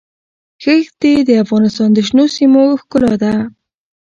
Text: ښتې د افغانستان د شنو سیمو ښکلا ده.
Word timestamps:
ښتې 0.63 1.13
د 1.27 1.29
افغانستان 1.43 1.89
د 1.93 1.99
شنو 2.07 2.25
سیمو 2.35 2.63
ښکلا 2.81 3.13
ده. 3.23 3.33